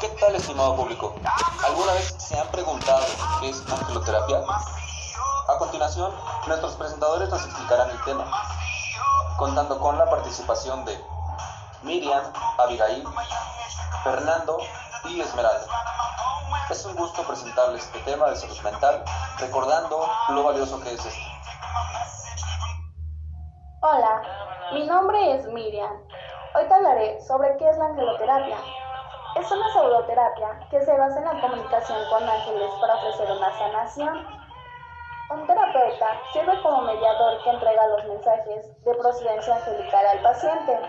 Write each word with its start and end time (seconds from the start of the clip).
¿Qué 0.00 0.08
tal, 0.20 0.34
estimado 0.34 0.76
público? 0.76 1.14
¿Alguna 1.64 1.92
vez 1.94 2.14
se 2.18 2.38
han 2.38 2.46
preguntado 2.48 3.02
qué 3.40 3.48
es 3.48 3.62
angeloterapia? 3.66 4.42
A 5.48 5.56
continuación, 5.58 6.12
nuestros 6.46 6.74
presentadores 6.74 7.30
nos 7.30 7.42
explicarán 7.42 7.88
el 7.88 8.02
tema, 8.02 8.30
contando 9.38 9.78
con 9.78 9.96
la 9.96 10.04
participación 10.10 10.84
de 10.84 11.00
Miriam, 11.82 12.30
Abigail, 12.58 13.04
Fernando 14.04 14.58
y 15.04 15.20
Esmeralda. 15.20 15.66
Es 16.68 16.84
un 16.84 16.94
gusto 16.94 17.22
presentarles 17.22 17.84
este 17.84 18.00
tema 18.00 18.26
de 18.26 18.36
salud 18.36 18.60
mental, 18.60 19.02
recordando 19.38 20.10
lo 20.28 20.42
valioso 20.42 20.78
que 20.80 20.92
es 20.92 21.06
esto. 21.06 21.20
Hola, 23.80 24.22
mi 24.74 24.86
nombre 24.86 25.36
es 25.36 25.46
Miriam. 25.46 25.92
Hoy 26.54 26.68
te 26.68 26.74
hablaré 26.74 27.18
sobre 27.26 27.56
qué 27.56 27.70
es 27.70 27.78
la 27.78 27.86
angeloterapia. 27.86 28.58
Es 29.36 29.50
una 29.50 29.68
pseudoterapia 29.70 30.48
que 30.70 30.80
se 30.80 30.96
basa 30.96 31.18
en 31.18 31.26
la 31.26 31.38
comunicación 31.42 31.98
con 32.08 32.26
ángeles 32.26 32.70
para 32.80 32.94
ofrecer 32.94 33.30
una 33.30 33.52
sanación. 33.58 34.26
Un 35.28 35.46
terapeuta 35.46 36.06
sirve 36.32 36.62
como 36.62 36.80
mediador 36.80 37.42
que 37.44 37.50
entrega 37.50 37.86
los 37.88 38.04
mensajes 38.06 38.82
de 38.82 38.94
procedencia 38.94 39.56
angelical 39.56 40.06
al 40.06 40.22
paciente. 40.22 40.80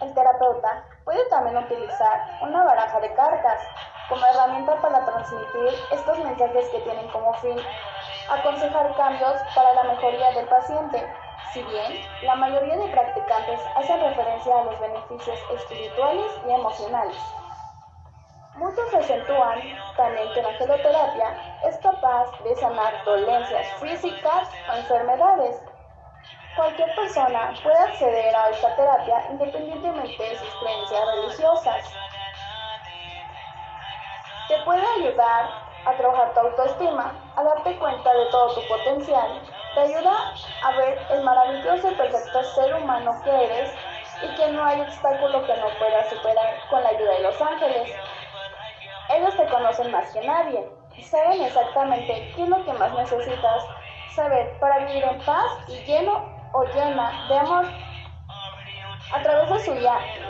El 0.00 0.14
terapeuta 0.14 0.82
puede 1.04 1.28
también 1.28 1.58
utilizar 1.58 2.38
una 2.40 2.64
baraja 2.64 3.00
de 3.00 3.12
cartas 3.12 3.60
como 4.08 4.24
herramienta 4.24 4.80
para 4.80 5.04
transmitir 5.04 5.74
estos 5.90 6.18
mensajes 6.20 6.70
que 6.70 6.80
tienen 6.80 7.06
como 7.08 7.34
fin 7.34 7.58
aconsejar 8.30 8.96
cambios 8.96 9.34
para 9.54 9.74
la 9.74 9.82
mejoría 9.82 10.32
del 10.32 10.48
paciente. 10.48 11.06
Si 11.52 11.62
bien 11.64 12.00
la 12.22 12.34
mayoría 12.34 12.78
de 12.78 12.88
practicantes 12.88 13.60
hacen 13.76 14.00
referencia 14.00 14.58
a 14.58 14.64
los 14.64 14.80
beneficios 14.80 15.38
espirituales 15.52 16.32
y 16.48 16.50
emocionales. 16.52 17.39
Muchos 18.60 18.92
acentúan 18.92 19.58
también 19.96 20.30
que 20.34 20.42
la 20.42 20.52
geloterapia 20.52 21.34
es 21.64 21.78
capaz 21.78 22.26
de 22.44 22.54
sanar 22.56 22.92
dolencias 23.06 23.66
físicas 23.80 24.48
o 24.68 24.76
enfermedades. 24.76 25.56
Cualquier 26.56 26.94
persona 26.94 27.54
puede 27.62 27.78
acceder 27.78 28.36
a 28.36 28.50
esta 28.50 28.76
terapia 28.76 29.28
independientemente 29.30 30.22
de 30.22 30.36
sus 30.36 30.54
creencias 30.56 31.06
religiosas. 31.06 31.94
Te 34.48 34.62
puede 34.66 34.86
ayudar 34.98 35.48
a 35.86 35.92
trabajar 35.96 36.34
tu 36.34 36.40
autoestima, 36.40 37.14
a 37.36 37.42
darte 37.42 37.78
cuenta 37.78 38.12
de 38.12 38.26
todo 38.26 38.56
tu 38.56 38.68
potencial. 38.68 39.40
Te 39.72 39.80
ayuda 39.80 40.34
a 40.64 40.70
ver 40.72 40.98
el 41.12 41.22
maravilloso 41.22 41.90
y 41.90 41.94
perfecto 41.94 42.44
ser 42.44 42.74
humano 42.74 43.22
que 43.24 43.30
eres 43.30 43.72
y 44.22 44.34
que 44.34 44.52
no 44.52 44.62
hay 44.62 44.82
obstáculo 44.82 45.46
que 45.46 45.56
no 45.56 45.70
puedas 45.78 46.10
superar 46.10 46.60
con 46.68 46.82
la 46.82 46.90
ayuda 46.90 47.12
de 47.12 47.22
los 47.22 47.40
ángeles. 47.40 47.90
Ellos 49.12 49.36
te 49.36 49.46
conocen 49.46 49.90
más 49.90 50.10
que 50.12 50.24
nadie 50.24 50.68
y 50.96 51.02
saben 51.02 51.42
exactamente 51.42 52.32
qué 52.34 52.42
es 52.42 52.48
lo 52.48 52.64
que 52.64 52.72
más 52.74 52.92
necesitas 52.94 53.64
saber 54.14 54.58
para 54.60 54.78
vivir 54.84 55.02
en 55.02 55.18
paz 55.24 55.50
y 55.68 55.76
lleno 55.84 56.24
o 56.52 56.64
llena 56.64 57.26
de 57.28 57.38
amor. 57.38 57.66
A 59.12 59.22
través 59.22 59.50
de 59.50 59.58
su 59.64 59.74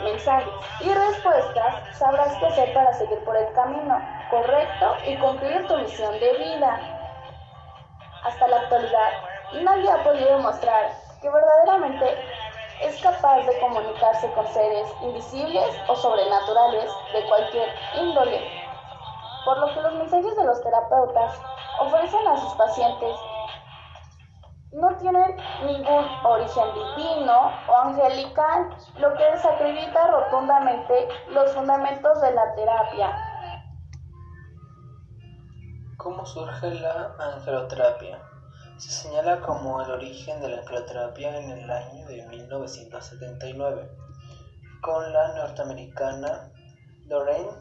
mensajes 0.03 0.53
y 0.79 0.91
respuestas 0.91 1.97
sabrás 1.97 2.35
qué 2.39 2.47
hacer 2.47 2.73
para 2.73 2.91
seguir 2.93 3.23
por 3.23 3.37
el 3.37 3.51
camino 3.53 3.99
correcto 4.31 4.95
y 5.05 5.15
cumplir 5.17 5.67
tu 5.67 5.77
misión 5.77 6.19
de 6.19 6.33
vida. 6.33 6.79
Hasta 8.23 8.47
la 8.47 8.57
actualidad, 8.57 9.11
nadie 9.61 9.91
ha 9.91 10.03
podido 10.03 10.37
demostrar 10.37 10.91
que 11.21 11.29
verdaderamente 11.29 12.17
es 12.81 12.99
capaz 13.01 13.45
de 13.45 13.59
comunicarse 13.59 14.31
con 14.31 14.47
seres 14.47 14.87
invisibles 15.03 15.69
o 15.87 15.95
sobrenaturales 15.95 16.91
de 17.13 17.23
cualquier 17.25 17.69
índole, 17.95 18.41
por 19.45 19.57
lo 19.59 19.73
que 19.73 19.81
los 19.81 19.93
mensajes 19.95 20.35
de 20.35 20.43
los 20.45 20.61
terapeutas 20.61 21.39
ofrecen 21.79 22.27
a 22.27 22.37
sus 22.37 22.53
pacientes 22.53 23.15
no 24.73 24.95
tienen 24.97 25.35
ningún 25.65 26.05
origen 26.23 26.63
divino 26.73 27.51
o 27.67 27.75
angelical, 27.75 28.69
lo 28.99 29.13
que 29.15 29.31
desacredita 29.31 30.07
rotundamente 30.07 31.09
los 31.29 31.51
fundamentos 31.51 32.21
de 32.21 32.33
la 32.33 32.55
terapia. 32.55 33.15
¿Cómo 35.97 36.25
surge 36.25 36.73
la 36.75 37.13
angeloterapia? 37.19 38.21
Se 38.77 38.89
señala 38.89 39.41
como 39.41 39.81
el 39.81 39.91
origen 39.91 40.41
de 40.41 40.47
la 40.47 40.61
angeloterapia 40.61 41.37
en 41.37 41.51
el 41.51 41.69
año 41.69 42.07
de 42.07 42.25
1979, 42.27 43.91
con 44.81 45.13
la 45.13 45.33
norteamericana 45.33 46.49
Lorraine 47.07 47.51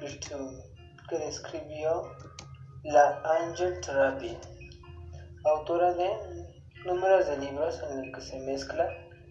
Virtue, 0.00 0.75
que 1.08 1.18
describió 1.18 2.02
la 2.82 3.20
angel 3.24 3.80
therapy, 3.80 4.36
autora 5.44 5.92
de 5.94 6.10
números 6.84 7.26
de 7.26 7.38
libros 7.38 7.80
en 7.82 8.04
el 8.04 8.12
que 8.12 8.20
se 8.20 8.38
mezcla 8.40 8.88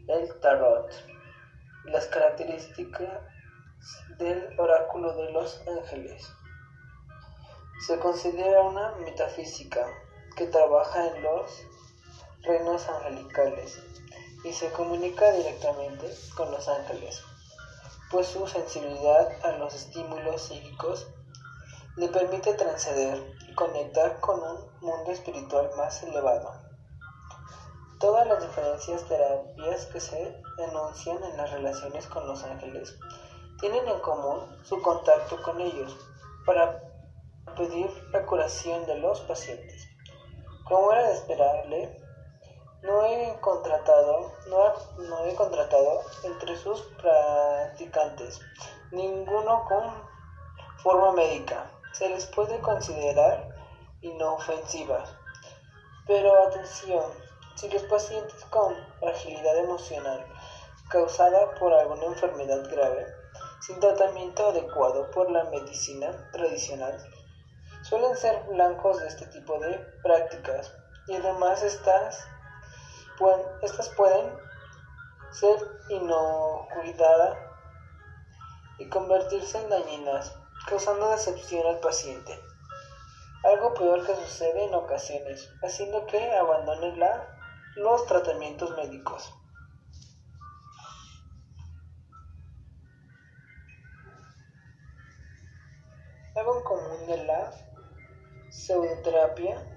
el 0.07 0.39
tarot 0.39 0.89
las 1.85 2.07
características 2.07 3.21
del 4.17 4.59
oráculo 4.59 5.15
de 5.15 5.31
los 5.31 5.61
ángeles. 5.67 6.27
Se 7.85 7.99
considera 7.99 8.61
una 8.61 8.95
metafísica 8.95 9.85
que 10.35 10.47
trabaja 10.47 11.07
en 11.07 11.23
los 11.23 11.65
reinos 12.41 12.87
angelicales 12.89 13.79
y 14.43 14.53
se 14.53 14.71
comunica 14.71 15.31
directamente 15.31 16.09
con 16.35 16.51
los 16.51 16.67
ángeles, 16.67 17.23
pues 18.09 18.27
su 18.27 18.47
sensibilidad 18.47 19.27
a 19.43 19.51
los 19.53 19.73
estímulos 19.75 20.41
psíquicos 20.41 21.07
le 21.97 22.09
permite 22.09 22.53
transceder 22.53 23.21
y 23.47 23.53
conectar 23.53 24.19
con 24.19 24.41
un 24.41 24.79
mundo 24.81 25.11
espiritual 25.11 25.69
más 25.77 26.03
elevado. 26.03 26.51
Todas 27.99 28.27
las 28.27 28.41
diferentes 28.41 29.07
terapias 29.07 29.85
que 29.85 29.99
se 29.99 30.41
enuncian 30.57 31.23
en 31.23 31.37
las 31.37 31.51
relaciones 31.51 32.07
con 32.07 32.27
los 32.27 32.43
ángeles 32.43 32.97
tienen 33.59 33.87
en 33.87 33.99
común 33.99 34.41
su 34.63 34.81
contacto 34.81 35.41
con 35.41 35.61
ellos 35.61 35.97
para 36.45 36.81
pedir 37.55 37.89
la 38.11 38.25
curación 38.25 38.85
de 38.85 38.97
los 38.97 39.21
pacientes. 39.21 39.87
Como 40.65 40.91
era 40.91 41.07
de 41.07 41.13
esperarle, 41.13 42.01
no 42.81 43.03
he 43.05 43.39
contratado, 43.39 44.31
no, 44.47 44.73
no 45.07 45.25
he 45.25 45.33
contratado 45.35 46.01
entre 46.23 46.55
sus 46.57 46.81
practicantes 47.01 48.39
ninguno 48.91 49.63
con 49.65 49.83
forma 50.77 51.11
médica. 51.13 51.71
Se 51.97 52.09
les 52.09 52.25
puede 52.25 52.59
considerar 52.59 53.47
inofensivas. 54.01 55.15
Pero 56.05 56.43
atención, 56.43 57.03
si 57.55 57.69
los 57.69 57.83
pacientes 57.83 58.43
con 58.49 58.75
fragilidad 58.99 59.57
emocional 59.59 60.25
causada 60.89 61.55
por 61.55 61.73
alguna 61.73 62.05
enfermedad 62.07 62.69
grave, 62.69 63.05
sin 63.61 63.79
tratamiento 63.79 64.49
adecuado 64.49 65.09
por 65.11 65.31
la 65.31 65.45
medicina 65.45 66.11
tradicional, 66.33 66.97
suelen 67.83 68.15
ser 68.17 68.43
blancos 68.49 68.99
de 68.99 69.07
este 69.07 69.27
tipo 69.27 69.57
de 69.59 69.79
prácticas 70.03 70.73
y 71.07 71.15
además 71.15 71.63
estas, 71.63 72.27
pueden, 73.17 73.41
estas 73.61 73.87
pueden 73.95 74.37
ser 75.31 75.57
inoculadas 75.87 77.37
y 78.79 78.89
convertirse 78.89 79.59
en 79.59 79.69
dañinas, 79.69 80.33
causando 80.67 81.09
decepción 81.09 81.65
al 81.67 81.79
paciente. 81.79 82.39
Algo 83.43 83.73
peor 83.73 84.05
que 84.05 84.15
sucede 84.15 84.65
en 84.65 84.73
ocasiones, 84.73 85.49
haciendo 85.61 86.05
que 86.05 86.31
abandone 86.35 86.95
la 86.97 87.35
los 87.75 88.05
tratamientos 88.05 88.73
médicos. 88.77 89.33
Algo 96.35 96.57
en 96.57 96.63
común 96.63 97.07
de 97.07 97.25
la 97.25 97.51
pseudoterapia 98.49 99.75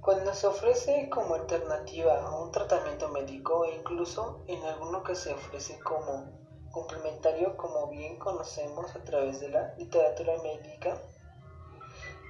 cuando 0.00 0.34
se 0.34 0.46
ofrece 0.46 1.08
como 1.10 1.34
alternativa 1.34 2.22
a 2.22 2.42
un 2.42 2.50
tratamiento 2.50 3.08
médico 3.08 3.64
e 3.64 3.74
incluso 3.74 4.42
en 4.46 4.62
alguno 4.64 5.02
que 5.02 5.14
se 5.14 5.32
ofrece 5.32 5.78
como 5.80 6.43
complementario 6.74 7.56
como 7.56 7.86
bien 7.86 8.18
conocemos 8.18 8.94
a 8.96 9.04
través 9.04 9.40
de 9.40 9.48
la 9.48 9.72
literatura 9.78 10.34
médica, 10.42 10.98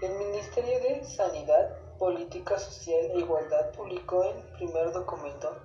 el 0.03 0.13
Ministerio 0.19 0.79
de 0.81 1.03
Sanidad 1.05 1.77
Política 1.99 2.59
Social 2.59 3.11
e 3.15 3.19
Igualdad 3.21 3.73
publicó 3.73 4.23
el 4.23 4.37
primer 4.59 4.93
documento 4.93 5.57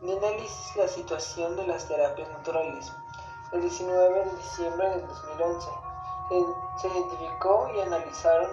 de 0.00 0.16
análisis 0.16 0.76
la 0.76 0.88
situación 0.88 1.56
de 1.56 1.66
las 1.66 1.86
terapias 1.86 2.28
naturales 2.30 2.90
el 3.52 3.60
19 3.60 4.24
de 4.24 4.36
diciembre 4.36 4.88
del 4.88 5.06
2011. 5.06 5.68
Se, 6.80 6.88
identificó 6.88 7.68
y 7.76 7.80
analizaron 7.80 8.50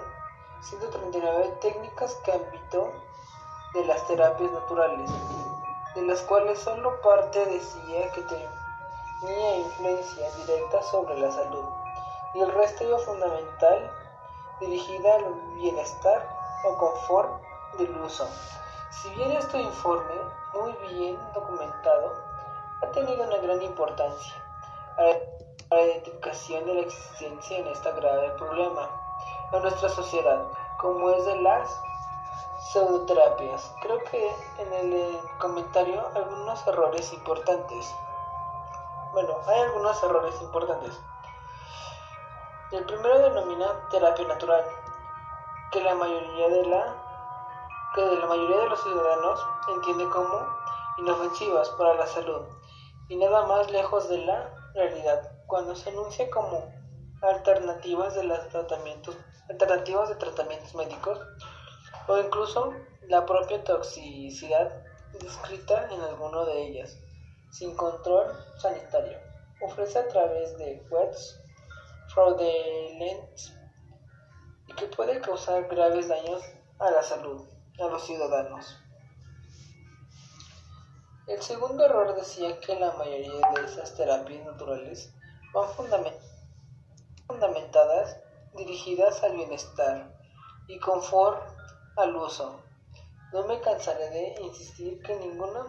139 0.62 1.54
técnicas 1.62 2.16
que 2.26 2.34
ámbito 2.34 2.92
de 3.74 3.86
las 3.86 4.06
terapias 4.08 4.52
naturales, 4.52 5.10
de 5.96 6.02
las 6.02 6.22
cuales 6.24 6.60
solo 6.60 7.00
parte 7.02 7.46
decía 7.46 8.12
que 8.12 8.24
tenía 9.19 9.57
influencia 9.57 10.31
directa 10.31 10.81
sobre 10.83 11.18
la 11.18 11.31
salud. 11.31 11.66
y 12.36 12.42
el 12.42 12.51
resto 12.51 13.00
fundamental 13.00 13.89
dirigida 14.60 15.16
al 15.16 15.33
bienestar 15.56 16.30
o 16.63 16.77
confort 16.77 17.42
del 17.80 17.89
uso. 18.01 18.27
Si 18.92 19.10
bien 19.16 19.31
este 19.31 19.60
informe, 19.60 20.13
muy 20.54 20.74
bien 20.89 21.18
documentado, 21.33 22.13
ha 22.83 22.92
tenido 22.92 23.24
una 23.24 23.38
gran 23.38 23.62
importancia 23.63 24.33
a 24.98 25.75
la 25.75 25.81
identificación 25.81 26.66
de 26.66 26.74
la 26.75 26.81
existencia 26.81 27.57
en 27.57 27.68
este 27.68 27.92
grave 27.94 28.30
problema 28.31 28.89
en 29.51 29.62
nuestra 29.63 29.89
sociedad, 29.89 30.44
como 30.77 31.10
es 31.10 31.25
de 31.25 31.36
las 31.38 31.81
pseudoterapias. 32.71 33.74
Creo 33.81 33.98
que 34.12 34.36
en 34.60 34.74
el 34.74 35.19
comentario 35.39 36.07
algunos 36.16 36.66
errores 36.68 37.12
importantes. 37.13 37.95
Bueno, 39.11 39.33
hay 39.47 39.61
algunos 39.61 40.03
errores 40.03 40.39
importantes. 40.41 41.00
El 42.71 42.85
primero 42.85 43.17
denomina 43.19 43.89
terapia 43.89 44.27
natural, 44.27 44.63
que 45.71 45.81
la 45.81 45.95
mayoría 45.95 46.50
de 46.50 46.65
la 46.67 46.95
que 47.95 48.01
la 48.01 48.27
mayoría 48.27 48.59
de 48.59 48.69
los 48.69 48.83
ciudadanos 48.83 49.39
entiende 49.67 50.07
como 50.09 50.47
inofensivas 51.00 51.69
para 51.71 51.95
la 51.95 52.06
salud 52.06 52.45
y 53.07 53.15
nada 53.15 53.47
más 53.47 53.71
lejos 53.71 54.07
de 54.09 54.19
la 54.19 54.53
realidad 54.75 55.31
cuando 55.47 55.75
se 55.75 55.89
anuncia 55.89 56.29
como 56.29 56.71
alternativas 57.23 58.13
de 58.13 58.23
los 58.25 58.47
tratamientos 58.50 59.17
alternativas 59.50 60.09
de 60.09 60.15
tratamientos 60.15 60.75
médicos 60.75 61.19
o 62.07 62.17
incluso 62.19 62.71
la 63.07 63.25
propia 63.25 63.63
toxicidad 63.63 64.71
descrita 65.19 65.88
en 65.91 66.00
alguno 66.01 66.45
de 66.45 66.61
ellas, 66.61 66.95
sin 67.51 67.75
control 67.75 68.31
sanitario. 68.57 69.18
Ofrece 69.62 70.00
a 70.00 70.07
través 70.07 70.57
de 70.57 70.86
webs 70.90 71.40
fraudulentes 72.13 73.54
y 74.68 74.74
que 74.74 74.88
puede 74.88 75.19
causar 75.22 75.68
graves 75.68 76.07
daños 76.07 76.42
a 76.80 76.92
la 76.92 77.04
salud, 77.04 77.48
a 77.80 77.86
los 77.88 78.04
ciudadanos. 78.04 78.78
El 81.28 81.42
segundo 81.42 81.86
error 81.86 82.16
decía 82.16 82.60
que 82.60 82.80
la 82.80 82.92
mayoría 82.94 83.52
de 83.56 83.66
esas 83.66 83.94
terapias 83.95 84.44
naturales 84.45 85.13
van 85.54 85.69
fundamentadas, 87.28 88.18
dirigidas 88.56 89.22
al 89.24 89.34
bienestar 89.36 90.12
y 90.68 90.80
confort 90.80 91.42
al 91.98 92.16
uso. 92.16 92.63
No 93.31 93.45
me 93.45 93.60
cansaré 93.62 94.10
de 94.10 94.42
insistir 94.42 95.02
que 95.04 95.16
ninguna 95.18 95.66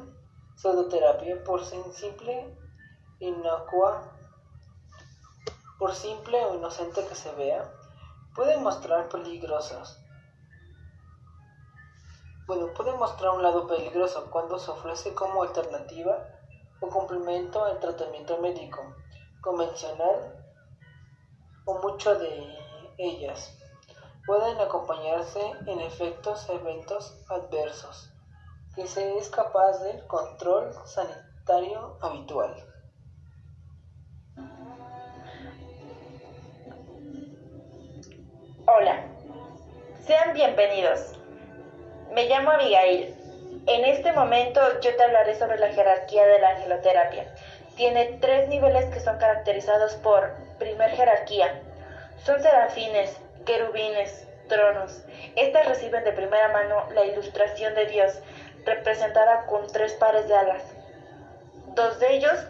pseudoterapia, 0.61 1.43
por 1.43 1.65
simple 1.65 2.55
inocua, 3.19 4.03
por 5.79 5.95
simple 5.95 6.45
o 6.45 6.55
inocente 6.55 7.07
que 7.07 7.15
se 7.15 7.33
vea, 7.33 7.65
puede 8.35 8.59
mostrar 8.59 9.09
peligrosos. 9.09 9.99
Bueno, 12.47 12.75
puede 12.75 12.93
mostrar 12.93 13.31
un 13.31 13.43
lado 13.43 13.67
peligroso 13.67 14.31
cuando 14.31 14.59
se 14.59 14.71
ofrece 14.71 15.15
como 15.15 15.43
alternativa 15.43 16.27
o 16.81 16.89
complemento 16.89 17.65
al 17.65 17.81
tratamiento 17.81 18.37
médico 18.39 18.95
convencional 19.41 20.45
o 21.65 21.79
mucho 21.79 22.19
de 22.19 22.59
ellas 22.99 23.57
pueden 24.27 24.61
acompañarse 24.61 25.41
en 25.67 25.81
efectos 25.81 26.47
eventos 26.51 27.17
adversos 27.29 28.10
que 28.75 28.87
se 28.87 29.19
es 29.19 29.29
capaz 29.31 29.79
del 29.83 30.07
control 30.07 30.73
sanitario 30.85 31.99
habitual. 32.01 32.55
Hola, 38.67 39.05
sean 40.07 40.33
bienvenidos. 40.35 41.19
Me 42.13 42.29
llamo 42.29 42.53
Abigail. 42.53 43.17
En 43.67 43.85
este 43.85 44.13
momento 44.13 44.61
yo 44.81 44.95
te 44.97 45.03
hablaré 45.03 45.37
sobre 45.37 45.59
la 45.59 45.73
jerarquía 45.73 46.27
de 46.27 46.39
la 46.39 46.51
angeloterapia. 46.51 47.35
Tiene 47.77 48.19
tres 48.21 48.49
niveles 48.49 48.87
que 48.95 49.01
son 49.01 49.19
caracterizados 49.19 49.95
por 49.97 50.37
primer 50.59 50.91
jerarquía. 50.91 51.63
Son 52.25 52.41
serafines, 52.41 53.17
querubines, 53.45 54.29
tronos. 54.49 55.03
Estas 55.37 55.67
reciben 55.67 56.05
de 56.05 56.13
primera 56.13 56.49
mano 56.49 56.91
la 56.93 57.07
ilustración 57.07 57.75
de 57.75 57.87
Dios, 57.87 58.21
representada 58.65 59.47
con 59.47 59.67
tres 59.69 59.95
pares 59.95 60.29
de 60.29 60.35
alas. 60.35 60.63
Dos 61.75 61.99
de 62.01 62.17
ellos 62.17 62.47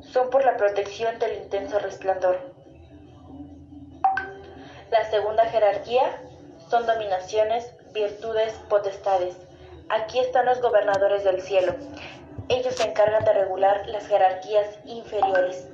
son 0.00 0.30
por 0.30 0.44
la 0.44 0.56
protección 0.56 1.18
del 1.18 1.42
intenso 1.42 1.78
resplandor. 1.78 2.52
La 4.90 5.04
segunda 5.10 5.44
jerarquía 5.46 6.20
son 6.68 6.86
dominaciones, 6.86 7.74
virtudes, 7.92 8.52
potestades. 8.68 9.36
Aquí 9.88 10.18
están 10.18 10.46
los 10.46 10.60
gobernadores 10.60 11.24
del 11.24 11.40
cielo. 11.40 11.74
Ellos 12.48 12.74
se 12.74 12.88
encargan 12.88 13.24
de 13.24 13.32
regular 13.32 13.86
las 13.86 14.06
jerarquías 14.06 14.78
inferiores. 14.84 15.68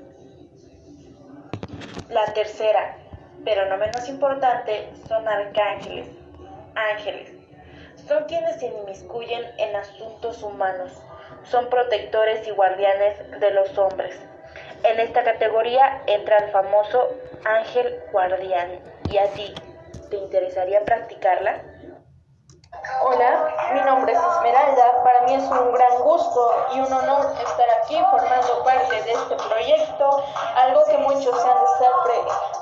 La 2.09 2.25
tercera 2.33 2.97
pero 3.45 3.69
no 3.69 3.77
menos 3.79 4.09
importante, 4.09 4.91
son 5.09 5.27
arcángeles, 5.27 6.09
ángeles. 6.75 7.40
Son 8.11 8.25
quienes 8.25 8.59
se 8.59 8.67
inmiscuyen 8.67 9.55
en 9.57 9.77
asuntos 9.77 10.43
humanos, 10.43 10.91
son 11.45 11.71
protectores 11.71 12.45
y 12.45 12.51
guardianes 12.51 13.39
de 13.39 13.51
los 13.53 13.79
hombres. 13.79 14.21
En 14.83 14.99
esta 14.99 15.23
categoría 15.23 16.03
entra 16.07 16.39
el 16.39 16.51
famoso 16.51 17.07
ángel 17.45 18.03
guardián. 18.11 18.81
¿Y 19.09 19.17
a 19.17 19.31
ti 19.35 19.55
te 20.11 20.17
interesaría 20.17 20.85
practicarla? 20.85 21.63
Hola, 23.03 23.55
mi 23.75 23.81
nombre 23.83 24.13
es 24.13 24.19
Esmeralda. 24.19 25.05
Para 25.05 25.21
mí 25.27 25.35
es 25.35 25.45
un 25.45 25.73
gran 25.73 25.99
gusto 26.03 26.67
y 26.75 26.81
un 26.81 26.93
honor 26.93 27.27
estar 27.41 27.67
aquí 27.81 27.97
formando 28.11 28.65
parte 28.65 29.03
de 29.05 29.13
este 29.13 29.37
proyecto. 29.37 30.25
Algo 30.57 30.85
que 30.87 30.99
muchos 30.99 31.41
se 31.41 31.49
han 31.49 31.59
de 31.59 31.65
estar 31.65 31.93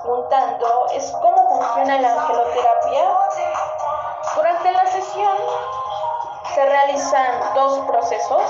preguntando 0.03 0.87
es 0.93 1.11
cómo 1.12 1.49
funciona 1.49 2.03
la 2.03 2.12
angeloterapia. 2.21 3.19
Durante 4.37 4.73
la 4.73 4.87
sesión 4.87 5.37
se 6.55 6.65
realizan 6.65 7.55
dos 7.55 7.79
procesos. 7.87 8.43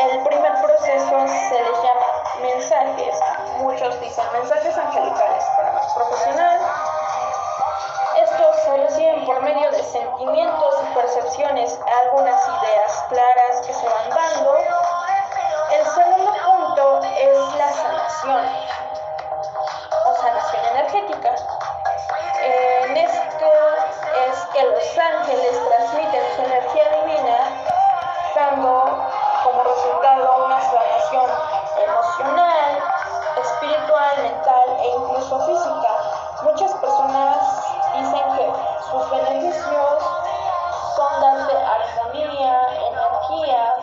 El 0.00 0.22
primer 0.22 0.52
proceso 0.62 1.26
se 1.26 1.62
les 1.62 1.82
llama 1.82 2.06
mensajes. 2.40 3.20
Muchos 3.58 4.00
dicen 4.00 4.24
mensajes 4.32 4.76
angelicales 4.76 5.44
para 5.56 5.72
más 5.72 5.92
profesional 5.94 6.60
se 8.68 8.76
reciben 8.76 9.24
por 9.24 9.42
medio 9.42 9.70
de 9.70 9.82
sentimientos 9.82 10.74
y 10.82 10.94
percepciones, 10.94 11.80
algunas 12.04 12.42
ideas 12.48 13.04
claras 13.08 13.66
que 13.66 13.72
se 13.72 13.86
van 13.86 14.10
dando. 14.10 14.56
El 15.72 15.86
segundo 15.86 16.32
punto 16.44 17.00
es 17.02 17.54
la 17.54 17.72
sanación 17.72 18.67
beneficios 39.48 40.02
son 40.96 41.20
darte 41.20 41.56
armonía, 41.56 42.66
energía, 42.88 43.74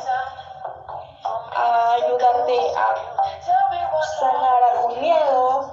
ayudarte 1.93 2.73
a 2.75 2.87
sanar 4.19 4.59
algún 4.71 5.01
miedo, 5.01 5.71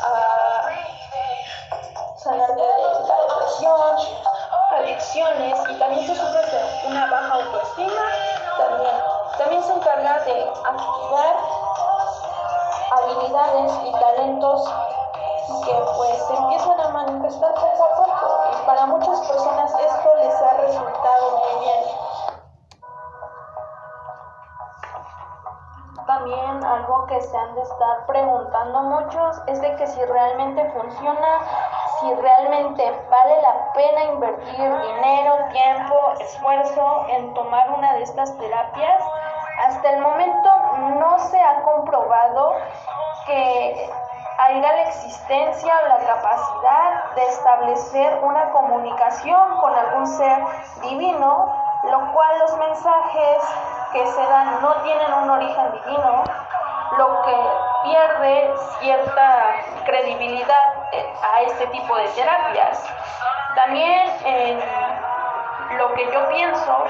a 0.00 0.70
sanarte 2.16 2.60
de 2.60 2.68
la 3.06 3.16
depresión, 3.22 3.96
adicciones 4.72 5.58
y 5.70 5.78
también 5.78 6.06
se 6.06 6.14
sufre 6.14 6.46
de 6.46 6.86
una 6.88 7.06
baja 7.06 7.34
autoestima, 7.34 8.02
también, 8.56 8.96
también 9.38 9.62
se 9.62 9.72
encarga 9.74 10.18
de 10.24 10.52
activar 10.64 11.36
habilidades 12.90 13.72
y 13.84 13.92
talentos 13.92 14.68
que 15.48 15.72
pues 15.96 16.30
empiezan 16.30 16.78
a 16.78 16.88
manifestar 16.88 17.54
poco 17.54 17.84
a 17.84 17.96
poco 17.96 18.40
y 18.52 18.66
para 18.66 18.86
muchas 18.86 19.20
personas 19.26 19.74
esto 19.80 20.14
les 20.16 20.34
ha 20.42 20.56
resultado 20.58 21.38
muy 21.38 21.64
bien. 21.64 21.84
También 26.06 26.64
algo 26.64 27.06
que 27.06 27.20
se 27.20 27.36
han 27.36 27.54
de 27.54 27.62
estar 27.62 28.06
preguntando 28.06 28.82
muchos 28.82 29.42
es 29.46 29.60
de 29.60 29.74
que 29.76 29.86
si 29.86 30.04
realmente 30.04 30.70
funciona, 30.72 31.40
si 32.00 32.14
realmente 32.14 33.06
vale 33.10 33.42
la 33.42 33.72
pena 33.72 34.04
invertir 34.04 34.80
dinero, 34.82 35.36
tiempo, 35.50 35.94
esfuerzo 36.20 37.06
en 37.08 37.32
tomar 37.34 37.70
una 37.70 37.94
de 37.94 38.02
estas 38.02 38.36
terapias. 38.36 39.02
Hasta 39.66 39.90
el 39.92 40.00
momento 40.00 40.50
no 40.98 41.18
se 41.18 41.40
ha 41.40 41.62
comprobado 41.62 42.52
que 43.26 43.90
haya 44.38 44.72
la 44.72 44.82
existencia 44.82 45.74
o 45.84 45.88
la 45.88 45.98
capacidad 45.98 47.14
de 47.16 47.26
establecer 47.28 48.18
una 48.22 48.50
comunicación 48.50 49.58
con 49.58 49.74
algún 49.74 50.06
ser 50.06 50.38
divino, 50.82 51.54
lo 51.90 52.12
cual 52.12 52.38
los 52.38 52.56
mensajes 52.56 53.44
que 53.92 54.06
se 54.06 54.26
dan 54.26 54.62
no 54.62 54.74
tienen 54.82 55.12
un 55.12 55.30
origen 55.30 55.72
divino, 55.72 56.22
lo 56.98 57.22
que 57.22 57.36
pierde 57.84 58.54
cierta 58.80 59.44
credibilidad 59.84 60.74
eh, 60.92 61.14
a 61.34 61.42
este 61.42 61.66
tipo 61.68 61.96
de 61.96 62.08
terapias. 62.08 62.84
También 63.56 64.08
lo 65.76 65.92
que 65.94 66.10
yo 66.12 66.28
pienso 66.28 66.84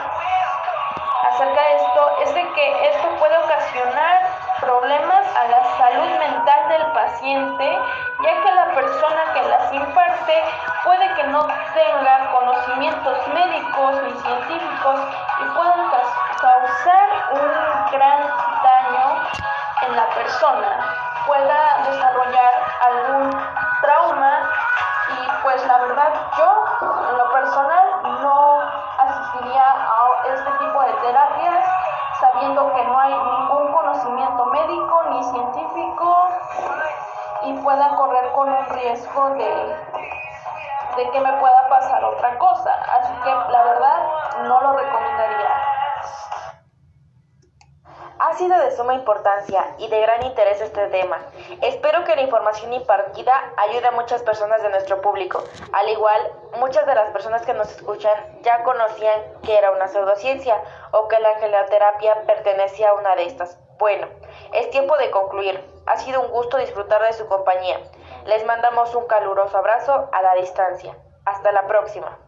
acerca 1.30 1.62
de 1.62 1.76
esto 1.76 2.10
es 2.22 2.34
de 2.34 2.52
que 2.52 2.88
esto 2.90 3.08
puede 3.18 3.38
ocasionar 3.38 4.27
problemas 4.68 5.24
a 5.34 5.44
la 5.48 5.64
salud 5.78 6.18
mental 6.18 6.68
del 6.68 6.86
paciente, 6.92 7.78
ya 8.20 8.42
que 8.42 8.52
la 8.52 8.66
persona 8.74 9.32
que 9.32 9.42
las 9.48 9.72
imparte 9.72 10.44
puede 10.84 11.14
que 11.14 11.24
no 11.28 11.46
tenga 11.72 12.30
conocimientos 12.32 13.16
médicos 13.28 13.94
ni 14.02 14.12
científicos 14.20 15.00
y 15.40 15.44
puedan 15.56 15.90
causar 16.38 17.08
un 17.30 17.92
gran 17.92 18.20
daño 18.68 19.08
en 19.86 19.96
la 19.96 20.06
persona, 20.10 20.70
pueda 21.26 21.60
desarrollar 21.90 22.52
algún 22.88 23.30
trauma 23.80 24.50
y 25.16 25.42
pues 25.44 25.66
la 25.66 25.78
verdad 25.78 26.12
yo 26.36 27.08
en 27.08 27.16
lo 27.16 27.32
personal 27.32 27.86
no 28.20 28.60
asistiría 28.98 29.64
a 29.64 30.28
este 30.28 30.50
tipo 30.58 30.82
de 30.82 30.92
terapias 30.92 31.77
sabiendo 32.20 32.72
que 32.72 32.84
no 32.84 32.98
hay 32.98 33.12
ningún 33.12 33.72
conocimiento 33.72 34.46
médico 34.46 35.02
ni 35.10 35.22
científico 35.24 36.28
y 37.42 37.52
pueda 37.58 37.94
correr 37.96 38.32
con 38.32 38.48
un 38.48 38.66
riesgo 38.66 39.30
de, 39.30 39.76
de 40.96 41.10
que 41.10 41.20
me 41.20 41.32
pueda 41.34 41.68
pasar 41.68 42.04
otra 42.04 42.36
cosa. 42.38 42.72
Así 43.00 43.12
que 43.22 43.30
la 43.30 43.62
verdad 43.62 43.98
no 44.44 44.60
lo 44.60 44.72
recomendaría. 44.72 45.57
Ha 48.20 48.34
sido 48.34 48.58
de 48.58 48.72
suma 48.72 48.94
importancia 48.94 49.76
y 49.78 49.86
de 49.86 50.00
gran 50.00 50.24
interés 50.24 50.60
este 50.60 50.88
tema. 50.88 51.18
Espero 51.62 52.02
que 52.04 52.16
la 52.16 52.22
información 52.22 52.72
impartida 52.72 53.32
ayude 53.56 53.86
a 53.86 53.92
muchas 53.92 54.24
personas 54.24 54.60
de 54.60 54.70
nuestro 54.70 55.00
público. 55.00 55.44
Al 55.72 55.88
igual, 55.88 56.32
muchas 56.58 56.84
de 56.86 56.96
las 56.96 57.10
personas 57.10 57.46
que 57.46 57.54
nos 57.54 57.70
escuchan 57.70 58.42
ya 58.42 58.64
conocían 58.64 59.22
que 59.44 59.56
era 59.56 59.70
una 59.70 59.86
pseudociencia 59.86 60.60
o 60.90 61.06
que 61.06 61.20
la 61.20 61.28
angeloterapia 61.30 62.22
pertenecía 62.26 62.90
a 62.90 62.94
una 62.94 63.14
de 63.14 63.26
estas. 63.26 63.56
Bueno, 63.78 64.08
es 64.52 64.68
tiempo 64.70 64.96
de 64.96 65.12
concluir. 65.12 65.64
Ha 65.86 65.96
sido 65.98 66.20
un 66.20 66.32
gusto 66.32 66.56
disfrutar 66.56 67.00
de 67.02 67.12
su 67.12 67.28
compañía. 67.28 67.78
Les 68.24 68.44
mandamos 68.44 68.96
un 68.96 69.06
caluroso 69.06 69.56
abrazo 69.56 70.08
a 70.12 70.22
la 70.22 70.34
distancia. 70.34 70.96
Hasta 71.24 71.52
la 71.52 71.68
próxima. 71.68 72.18